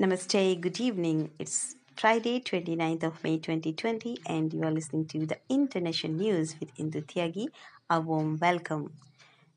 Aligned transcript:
Namaste, 0.00 0.58
good 0.62 0.80
evening. 0.80 1.30
It's 1.38 1.76
Friday, 1.94 2.40
29th 2.40 3.02
of 3.02 3.22
May 3.22 3.36
2020, 3.36 4.16
and 4.24 4.50
you 4.50 4.62
are 4.62 4.70
listening 4.70 5.04
to 5.08 5.26
the 5.26 5.36
International 5.50 6.14
News 6.14 6.54
with 6.58 6.74
Indu 6.76 7.04
Tyagi. 7.04 7.48
A 7.90 8.00
warm 8.00 8.38
welcome. 8.40 8.94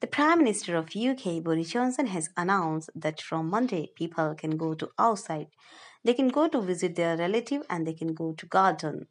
The 0.02 0.08
Prime 0.08 0.40
Minister 0.40 0.76
of 0.76 0.94
UK, 0.94 1.42
Boris 1.42 1.70
Johnson, 1.70 2.08
has 2.08 2.30
announced 2.36 2.90
that 2.94 3.22
from 3.22 3.50
Monday, 3.50 3.92
people 3.96 4.36
can 4.36 4.58
go 4.58 4.74
to 4.74 4.90
outside. 5.00 5.48
They 6.04 6.14
can 6.14 6.28
go 6.28 6.50
to 6.50 6.60
visit 6.60 6.98
their 6.98 7.16
relative 7.16 7.62
and 7.70 7.88
they 7.88 7.94
can 7.94 8.14
go 8.14 8.34
to 8.34 8.46
garden. 8.46 9.08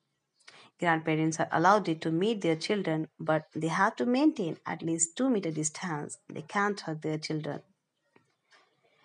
Grandparents 0.79 1.41
are 1.41 1.49
allowed 1.51 1.99
to 1.99 2.11
meet 2.11 2.43
their 2.43 2.57
children, 2.57 3.09
but 3.19 3.46
they 3.57 3.69
have 3.69 3.96
to 3.96 4.05
maintain 4.05 4.59
at 4.67 4.83
least 4.83 5.17
two 5.17 5.30
meter 5.30 5.51
distance. 5.51 6.19
They 6.29 6.43
can't 6.43 6.79
hug 6.79 7.01
their 7.01 7.17
children. 7.17 7.62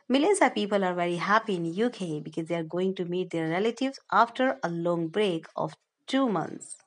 Millions 0.09 0.41
of 0.41 0.55
people 0.55 0.85
are 0.85 0.93
very 0.93 1.17
happy 1.17 1.55
in 1.55 1.83
UK 1.83 2.23
because 2.23 2.47
they 2.47 2.55
are 2.55 2.63
going 2.63 2.95
to 2.95 3.05
meet 3.05 3.29
their 3.31 3.49
relatives 3.49 3.99
after 4.11 4.57
a 4.63 4.69
long 4.69 5.09
break 5.09 5.45
of 5.55 5.75
2 6.07 6.29
months. 6.29 6.77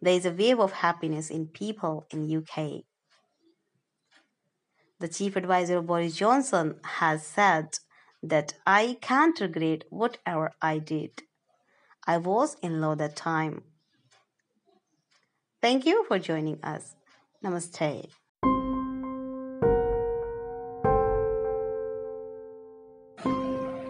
There 0.00 0.14
is 0.14 0.24
a 0.24 0.32
wave 0.32 0.58
of 0.58 0.72
happiness 0.72 1.30
in 1.30 1.48
people 1.48 2.06
in 2.10 2.34
UK. 2.34 2.84
The 5.00 5.08
chief 5.08 5.36
advisor 5.36 5.78
of 5.78 5.86
Boris 5.86 6.16
Johnson 6.16 6.76
has 6.82 7.26
said 7.26 7.78
that 8.22 8.54
I 8.66 8.96
can't 9.00 9.38
regret 9.40 9.84
whatever 9.90 10.52
I 10.62 10.78
did. 10.78 11.22
I 12.06 12.18
was 12.18 12.56
in 12.62 12.80
law 12.80 12.94
that 12.94 13.16
time. 13.16 13.64
Thank 15.60 15.84
you 15.84 16.04
for 16.08 16.18
joining 16.18 16.58
us. 16.64 16.94
Namaste. 17.44 18.08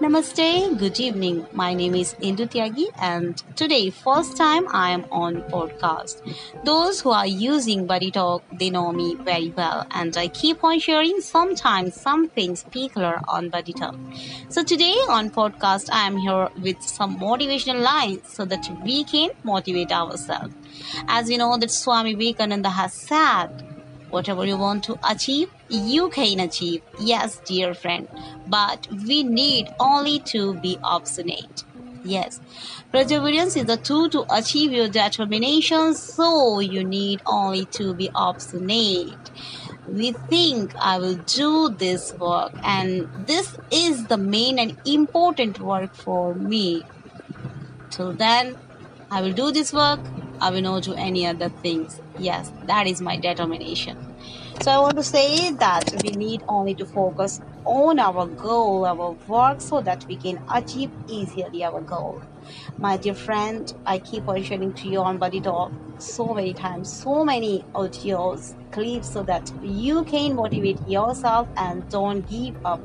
Namaste, 0.02 0.77
good 0.80 0.98
evening. 0.98 1.47
My 1.52 1.74
name 1.74 1.95
is 1.95 2.15
Indu 2.15 2.47
Tyagi 2.52 2.87
and 2.98 3.41
today 3.54 3.88
first 3.90 4.37
time 4.37 4.66
I 4.73 4.90
am 4.90 5.04
on 5.13 5.43
podcast. 5.43 6.23
Those 6.65 7.01
who 7.01 7.10
are 7.10 7.29
using 7.29 7.87
Buddy 7.87 8.10
Talk, 8.10 8.43
they 8.52 8.68
know 8.68 8.91
me 8.91 9.15
very 9.15 9.51
well 9.51 9.87
and 9.93 10.16
I 10.16 10.26
keep 10.26 10.65
on 10.65 10.80
sharing 10.80 11.21
sometimes 11.21 11.95
something 11.95 12.57
particular 12.57 13.21
on 13.29 13.49
Buddy 13.49 13.73
Talk. 13.73 13.95
So 14.49 14.65
today 14.65 14.96
on 15.09 15.30
podcast 15.30 15.88
I 15.93 16.04
am 16.09 16.16
here 16.16 16.48
with 16.60 16.82
some 16.82 17.21
motivational 17.21 17.82
lines 17.82 18.23
so 18.26 18.45
that 18.46 18.69
we 18.85 19.04
can 19.04 19.30
motivate 19.45 19.93
ourselves. 19.93 20.52
As 21.07 21.29
we 21.29 21.37
know 21.37 21.57
that 21.59 21.71
Swami 21.71 22.15
Vivekananda 22.15 22.71
has 22.71 22.93
said 22.93 23.71
Whatever 24.13 24.45
you 24.45 24.59
want 24.59 24.85
to 24.85 24.99
achieve, 25.09 25.51
you 25.71 26.10
can 26.10 26.41
achieve. 26.41 26.82
Yes, 27.01 27.41
dear 27.46 27.73
friend. 27.73 28.07
But 28.46 28.87
we 29.07 29.23
need 29.23 29.71
only 29.80 30.19
to 30.32 30.52
be 30.60 30.79
obstinate. 30.85 31.65
Yes, 32.04 32.41
perseverance 32.93 33.57
is 33.57 33.65
the 33.65 33.79
tool 33.79 34.10
to 34.10 34.27
achieve 34.29 34.73
your 34.73 34.88
determination, 34.88 35.95
so 35.95 36.59
you 36.59 36.85
need 36.85 37.23
only 37.24 37.65
to 37.77 37.95
be 37.95 38.10
obstinate. 38.15 39.30
We 39.88 40.13
think 40.13 40.74
I 40.76 40.99
will 40.99 41.15
do 41.15 41.71
this 41.71 42.13
work, 42.15 42.52
and 42.65 43.09
this 43.26 43.57
is 43.71 44.07
the 44.09 44.19
main 44.19 44.59
and 44.59 44.76
important 44.85 45.59
work 45.59 45.95
for 45.95 46.35
me. 46.35 46.82
Till 47.91 48.13
then, 48.13 48.57
I 49.10 49.23
will 49.23 49.32
do 49.32 49.52
this 49.52 49.73
work 49.73 50.01
I 50.43 50.51
will 50.51 50.60
not 50.60 50.82
do 50.82 50.95
any 50.95 51.24
other 51.24 51.48
things. 51.48 52.01
Yes, 52.18 52.51
that 52.66 52.88
is 52.88 53.01
my 53.01 53.16
determination. 53.16 53.96
So 54.60 54.73
I 54.73 54.79
want 54.80 54.96
to 54.96 55.04
say 55.04 55.52
that 55.52 56.02
we 56.02 56.10
need 56.10 56.43
only 56.48 56.74
to 56.74 56.85
focus 56.85 57.40
on 57.65 58.01
our 58.01 58.26
goal, 58.26 58.85
our 58.85 59.13
work, 59.29 59.60
so 59.60 59.80
that 59.82 60.04
we 60.07 60.16
can 60.16 60.43
achieve 60.52 60.90
easily 61.09 61.63
our 61.63 61.80
goal. 61.80 62.20
My 62.76 62.96
dear 62.96 63.15
friend, 63.15 63.73
I 63.87 64.00
keep 64.00 64.26
on 64.26 64.43
sharing 64.43 64.72
to 64.72 64.88
you 64.88 64.98
on 64.98 65.19
Buddy 65.19 65.41
Talk 65.41 65.70
so 65.98 66.34
many 66.34 66.54
times, 66.54 66.93
so 66.93 67.25
many 67.25 67.64
audios, 67.76 68.54
clips, 68.72 69.12
so 69.12 69.22
that 69.22 69.53
you 69.62 70.03
can 70.03 70.34
motivate 70.34 70.80
yourself 70.88 71.47
and 71.56 71.88
don't 71.88 72.28
give 72.28 72.56
up. 72.66 72.80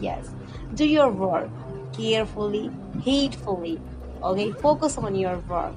Yes, 0.00 0.30
do 0.74 0.86
your 0.86 1.10
work 1.10 1.50
carefully, 1.92 2.70
hatefully. 3.04 3.78
Okay, 4.22 4.50
focus 4.52 4.96
on 4.96 5.14
your 5.14 5.36
work 5.40 5.74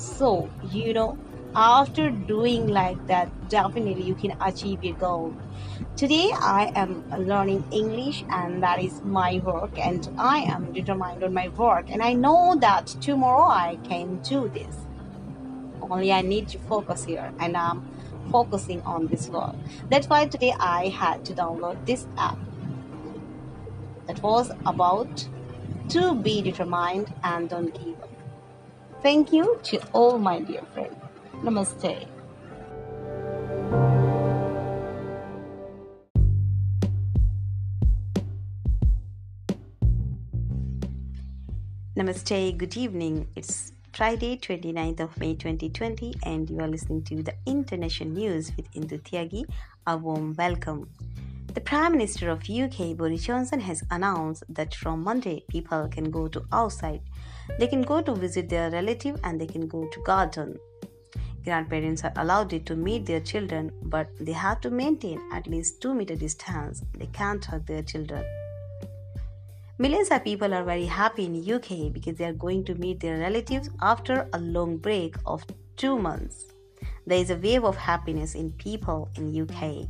so, 0.00 0.48
you 0.70 0.94
know, 0.94 1.18
after 1.54 2.10
doing 2.10 2.68
like 2.68 3.06
that, 3.06 3.28
definitely 3.48 4.02
you 4.02 4.14
can 4.14 4.36
achieve 4.40 4.82
your 4.82 4.96
goal. 4.96 5.34
Today, 5.96 6.30
I 6.32 6.72
am 6.74 7.04
learning 7.10 7.64
English, 7.70 8.24
and 8.30 8.62
that 8.62 8.82
is 8.82 9.02
my 9.02 9.40
work, 9.44 9.78
and 9.78 10.08
I 10.18 10.38
am 10.38 10.72
determined 10.72 11.22
on 11.24 11.34
my 11.34 11.48
work, 11.48 11.90
and 11.90 12.02
I 12.02 12.12
know 12.12 12.56
that 12.60 12.86
tomorrow 12.86 13.48
I 13.48 13.78
can 13.84 14.20
do 14.22 14.48
this. 14.48 14.76
Only 15.82 16.12
I 16.12 16.22
need 16.22 16.48
to 16.48 16.58
focus 16.60 17.04
here, 17.04 17.32
and 17.38 17.56
I'm 17.56 17.82
focusing 18.30 18.80
on 18.82 19.08
this 19.08 19.28
work. 19.28 19.56
That's 19.90 20.08
why 20.08 20.26
today 20.26 20.54
I 20.58 20.88
had 20.88 21.24
to 21.26 21.34
download 21.34 21.84
this 21.84 22.06
app. 22.16 22.38
That 24.06 24.22
was 24.22 24.50
about 24.66 25.28
to 25.88 26.14
be 26.14 26.40
determined 26.42 27.12
and 27.24 27.48
don't 27.48 27.74
give 27.74 28.00
up. 28.00 28.09
Thank 29.02 29.32
you 29.32 29.58
to 29.62 29.80
all 29.94 30.18
my 30.18 30.40
dear 30.40 30.60
friends. 30.74 30.94
Namaste. 31.42 32.06
Namaste, 41.96 42.58
good 42.58 42.76
evening. 42.76 43.26
It's 43.34 43.72
Friday, 43.94 44.36
29th 44.36 45.00
of 45.00 45.18
May 45.18 45.34
2020, 45.34 46.16
and 46.24 46.50
you 46.50 46.60
are 46.60 46.68
listening 46.68 47.02
to 47.04 47.22
the 47.22 47.32
International 47.46 48.10
News 48.10 48.52
with 48.54 48.70
Indu 48.74 49.00
Tyagi. 49.00 49.46
A 49.86 49.96
warm 49.96 50.34
welcome. 50.36 50.90
The 51.54 51.60
Prime 51.60 51.92
Minister 51.92 52.30
of 52.30 52.48
UK, 52.48 52.96
Boris 52.96 53.24
Johnson, 53.24 53.60
has 53.60 53.82
announced 53.90 54.44
that 54.48 54.74
from 54.74 55.02
Monday, 55.02 55.44
people 55.48 55.88
can 55.88 56.10
go 56.10 56.28
to 56.28 56.44
outside 56.52 57.02
they 57.58 57.66
can 57.66 57.82
go 57.82 58.00
to 58.00 58.14
visit 58.14 58.48
their 58.48 58.70
relative 58.70 59.18
and 59.24 59.40
they 59.40 59.46
can 59.46 59.66
go 59.66 59.86
to 59.86 60.00
garden. 60.02 60.58
Grandparents 61.44 62.04
are 62.04 62.12
allowed 62.16 62.64
to 62.66 62.76
meet 62.76 63.06
their 63.06 63.20
children, 63.20 63.72
but 63.82 64.08
they 64.20 64.32
have 64.32 64.60
to 64.60 64.70
maintain 64.70 65.20
at 65.32 65.46
least 65.46 65.80
2 65.80 65.94
meter 65.94 66.14
distance. 66.14 66.82
They 66.96 67.06
can't 67.06 67.44
hug 67.44 67.66
their 67.66 67.82
children. 67.82 68.24
Millions 69.78 70.10
of 70.10 70.22
people 70.22 70.52
are 70.52 70.64
very 70.64 70.84
happy 70.84 71.24
in 71.24 71.52
UK 71.52 71.92
because 71.92 72.16
they 72.16 72.26
are 72.26 72.34
going 72.34 72.64
to 72.64 72.74
meet 72.74 73.00
their 73.00 73.18
relatives 73.18 73.70
after 73.80 74.28
a 74.34 74.38
long 74.38 74.76
break 74.76 75.16
of 75.24 75.44
2 75.76 75.98
months. 75.98 76.44
There 77.06 77.18
is 77.18 77.30
a 77.30 77.36
wave 77.36 77.64
of 77.64 77.76
happiness 77.76 78.34
in 78.34 78.52
people 78.52 79.08
in 79.16 79.34
UK. 79.34 79.88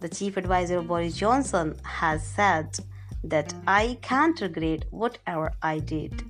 The 0.00 0.08
chief 0.08 0.36
advisor 0.36 0.82
Boris 0.82 1.16
Johnson 1.16 1.74
has 1.82 2.26
said 2.26 2.76
that 3.24 3.54
I 3.66 3.98
can't 4.02 4.40
regret 4.40 4.84
whatever 4.90 5.52
I 5.62 5.78
did. 5.78 6.22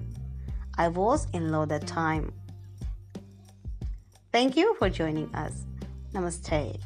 I 0.78 0.88
was 0.88 1.27
in 1.32 1.50
law 1.50 1.66
that 1.66 1.87
time. 1.87 2.32
Thank 4.32 4.56
you 4.56 4.75
for 4.78 4.88
joining 4.88 5.34
us. 5.34 5.65
Namaste. 6.12 6.78